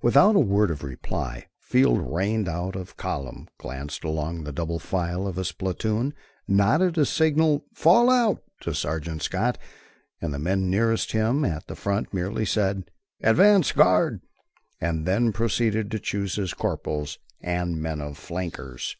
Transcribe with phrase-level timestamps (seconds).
[0.00, 5.26] Without a word of reply, Field reined out of column, glanced along the double file
[5.26, 6.14] of his platoon,
[6.48, 9.58] nodded a signal "Fall out" to Sergeant Scott,
[10.22, 12.90] and the men nearest him at the front, merely said
[13.22, 14.22] "Advance guard,"
[14.80, 18.96] and then proceeded to choose his corporals and men for flankers.